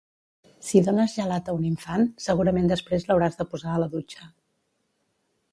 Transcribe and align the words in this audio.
Si 0.67 0.79
dones 0.87 1.13
gelat 1.17 1.51
a 1.53 1.55
un 1.57 1.67
infant, 1.73 2.07
segurament 2.29 2.73
després 2.73 3.07
l'hauràs 3.11 3.39
de 3.43 3.49
posar 3.53 3.77
a 3.77 3.85
la 3.85 3.93
dutxa. 3.97 4.31